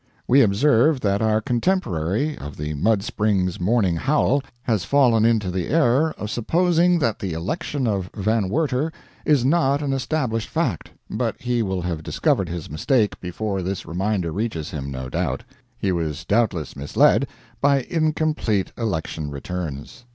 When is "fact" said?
10.49-10.89